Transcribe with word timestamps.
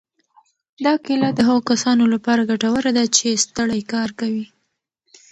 دا 0.85 0.93
کیله 1.05 1.29
د 1.33 1.39
هغو 1.47 1.61
کسانو 1.71 2.03
لپاره 2.13 2.47
ګټوره 2.51 2.91
ده 2.97 3.03
چې 3.17 3.41
ستړی 3.43 3.81
کار 3.93 4.09
کوي. 4.19 4.45